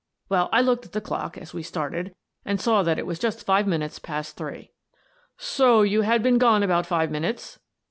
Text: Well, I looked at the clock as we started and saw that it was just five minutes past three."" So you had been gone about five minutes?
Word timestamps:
Well, 0.29 0.49
I 0.51 0.61
looked 0.61 0.87
at 0.87 0.93
the 0.93 0.99
clock 0.99 1.37
as 1.37 1.53
we 1.53 1.61
started 1.61 2.15
and 2.43 2.59
saw 2.59 2.81
that 2.81 2.97
it 2.97 3.05
was 3.05 3.19
just 3.19 3.45
five 3.45 3.67
minutes 3.67 3.99
past 3.99 4.35
three."" 4.35 4.71
So 5.53 5.83
you 5.83 6.01
had 6.01 6.23
been 6.23 6.39
gone 6.39 6.63
about 6.63 6.87
five 6.87 7.11
minutes? 7.11 7.59